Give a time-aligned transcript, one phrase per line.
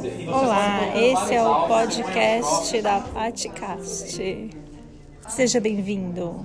[0.00, 4.48] Olá, esse é o podcast da Paticast.
[5.28, 6.44] Seja bem-vindo.